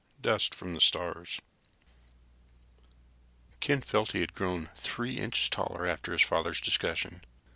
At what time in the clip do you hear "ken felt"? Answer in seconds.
3.59-4.13